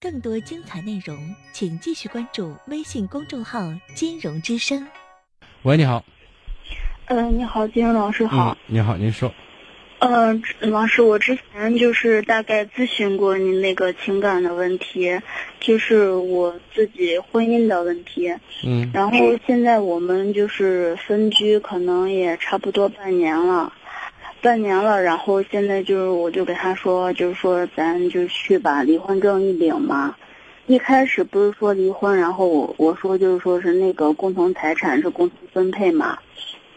[0.00, 3.60] 更多精彩内容，请继续关注微信公众号
[3.94, 4.86] “金融之声”。
[5.62, 6.04] 喂，你好。
[7.06, 8.56] 嗯，你好，金融老师好。
[8.68, 9.32] 嗯，你好，您说。
[9.98, 15.20] 嗯，老师，我之前就是大概咨询过您那个情感的问题，
[15.58, 18.34] 就是我自己婚姻的问题。
[18.64, 18.90] 嗯。
[18.92, 19.16] 然后
[19.46, 23.72] 现在我们就是分居，可能也差不多半年了，
[24.42, 25.02] 半年了。
[25.02, 30.16] 然后现在就是，我就给他说，就是说咱就去把离婚证一领嘛。
[30.66, 36.18] 一开始不是说离婚，然后我我说就是说是那个共同财产是共同分配嘛，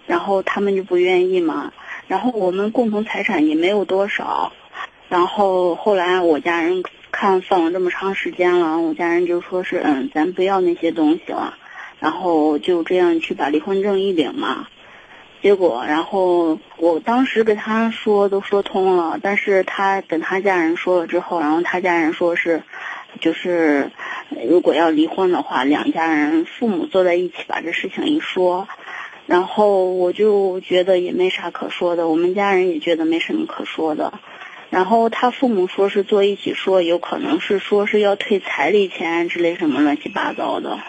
[0.06, 1.74] 然后他们就不愿意嘛。
[2.08, 4.52] 然后我们共同财产也没有多少，
[5.10, 11.56] 然后后来我家人看放了这么长时间了，我家人就说是嗯，咱不要那些东西了，
[12.00, 14.68] 然后就这样去把离婚证一领嘛。
[15.42, 22.64] 结果，然后我当时跟他说都说通了，但是他跟他家人说了之后，然后他家人说是，
[23.22, 23.92] 就是
[24.50, 28.68] 如果要离婚的话，两家人父母坐在一起把这事情一说。
[29.28, 34.14] 然后我就觉得也没啥可说的，我们家人也觉得没什么可说的。
[34.72, 40.80] 然后他父母说是坐一起说，有可能是说是要退彩礼钱之类什么乱七八糟的。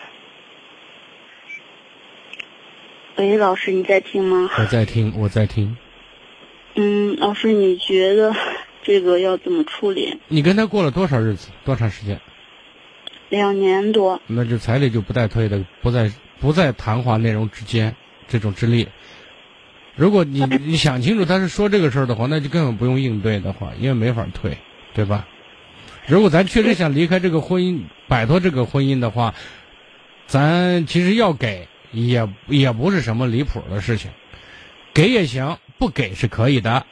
[3.21, 4.49] 喂，老师你在听吗？
[4.57, 5.77] 我在听，我在听。
[6.75, 8.35] 嗯，老师你觉得
[8.83, 10.19] 这个要怎么处理？
[10.29, 11.49] 你跟他过了多少日子？
[11.63, 12.19] 多长时间？
[13.29, 14.23] 两年多。
[14.27, 16.11] 那就彩礼就不带退的，不在
[16.41, 17.95] 不在谈话内容之间。
[18.27, 18.89] 这种之列，
[19.97, 24.57] 如果你 你想清楚他是说这个事儿的话，那就根本不用应对的话，因为没法退，
[24.95, 25.29] 对吧？
[26.07, 29.35] 如果咱确实想离开这个婚姻，摆脱这个婚姻的话，
[30.27, 34.11] 咱其实要给也也不是什么离谱的事情，
[34.95, 36.87] 给也行，不给是可以的，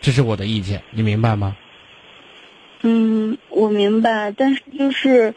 [0.00, 1.56] 这是我的意见，你明白吗？
[2.82, 5.34] 嗯，我明白，但是就是，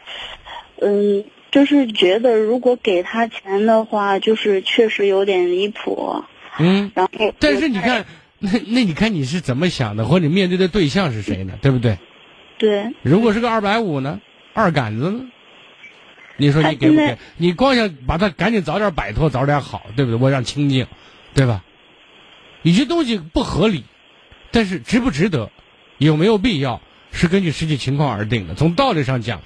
[0.80, 1.24] 嗯。
[1.50, 6.22] 就是觉得，如果给他钱的话，就是确实有点离谱。
[6.60, 8.06] 嗯，然后，但是你看，
[8.38, 11.54] 那那你看你是怎么想的，或者面对的对象是谁呢？
[11.60, 11.98] 对不对？
[12.56, 12.94] 对。
[13.02, 14.20] 如果是个二百五呢？
[14.54, 15.28] 二杆子呢？
[16.40, 17.18] 你说你给不给？
[17.36, 20.18] 你光想把他赶紧早点摆脱，早点好，对不对？
[20.18, 20.86] 我让清静，
[21.34, 21.62] 对吧？
[22.62, 23.84] 有些东西不合理，
[24.50, 25.50] 但是值不值得，
[25.98, 26.80] 有没有必要，
[27.12, 28.54] 是根据实际情况而定的。
[28.54, 29.40] 从道理上讲。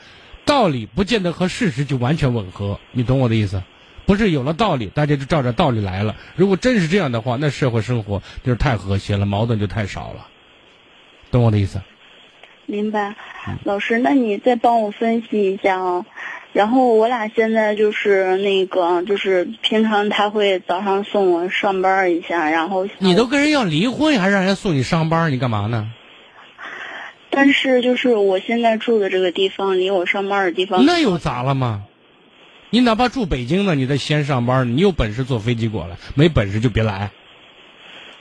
[0.46, 3.62] 道理不见得和事实就完全吻合，你懂我的意思？
[4.04, 6.16] 不是有了道理，大家就照着道理来了。
[6.36, 10.26] 如果真是这样的话，那社会生活就是太和谐了，矛盾就太少了。
[11.30, 11.80] 懂我的意思？
[12.66, 13.16] 明白，
[13.62, 16.04] 老师，那你再帮我分析一下啊。
[16.54, 25.90] 然后我俩现在就是那个，就是平常他会早上送我上班一下，然后你都跟人要离婚，还让人送你上班，你干嘛呢？
[27.28, 31.82] 但是，就是我现在住的这个地方，离我上班的地方，那又咋了嘛？
[32.70, 37.10] 你哪怕住北京呢，你在西安上班，你有本事坐飞机过来，没本事就别来。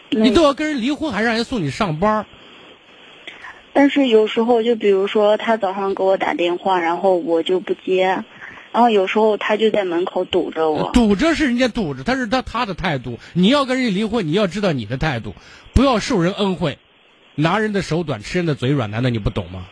[0.09, 2.25] 你都要跟人离婚，还让人送你上班？
[3.73, 8.23] 但是有时候，就比如说他早上给我打电话，然后我就不接，
[8.71, 10.91] 然后有时候他就在门口堵着我。
[10.91, 13.19] 堵着是人家堵着，他是他他的态度。
[13.33, 15.35] 你要跟人家离婚，你要知道你的态度，
[15.73, 16.77] 不要受人恩惠。
[17.35, 19.65] 拿人的手短，吃人的嘴软，难道你不懂吗？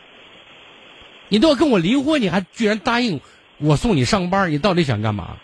[1.28, 3.20] 你都要跟我离婚，你还居然答应
[3.58, 5.36] 我送你上班，你到底想干嘛？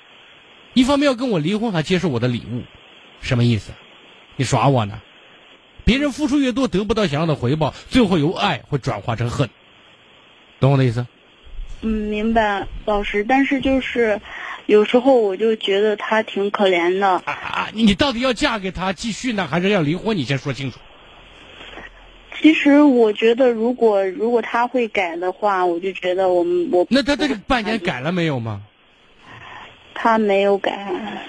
[0.74, 2.62] 一方面要跟我离婚，还接受我的礼物，
[3.20, 3.70] 什么意思？
[4.34, 5.00] 你耍我呢？
[5.88, 9.48] 别人付出越多，得不到想要的回报，最后由爱会转化成恨，
[10.60, 11.06] 懂我的意思？
[11.80, 13.24] 嗯，明白，老师。
[13.26, 14.20] 但是就是
[14.66, 17.08] 有时候我就觉得他挺可怜的。
[17.24, 20.14] 啊，你到底要嫁给他继续呢，还是要离婚？
[20.14, 20.78] 你先说清楚。
[22.38, 28.60] 其实我觉得，如果如果他会改的话，我就觉得我们我那他这个半年改了没有吗？
[29.94, 31.24] 他没有改。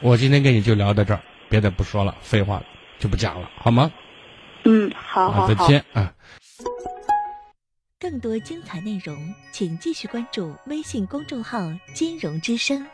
[0.00, 2.62] 我今天跟你就聊到这儿，别的不说了，废话
[3.00, 3.90] 就不讲了，好吗？
[4.64, 5.48] 嗯，好好好。
[5.48, 6.12] 再见啊！
[8.00, 9.16] 更多精彩内容，
[9.52, 11.60] 请继续关注微信公众号
[11.94, 12.86] “金融之声”。